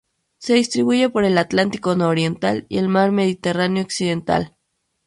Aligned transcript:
Se 0.39 0.55
distribuye 0.55 1.09
por 1.09 1.25
el 1.25 1.37
Atlántico 1.37 1.95
nororiental 1.95 2.65
y 2.69 2.79
el 2.79 2.87
mar 2.87 3.11
Mediterráneo 3.11 3.83
occidental. 3.83 4.57